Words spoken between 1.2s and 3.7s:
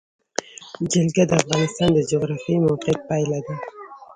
د افغانستان د جغرافیایي موقیعت پایله ده.